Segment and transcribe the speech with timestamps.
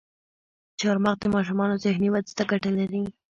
[0.79, 3.03] چارمغز د ماشومانو ذهني ودې ته ګټه لري.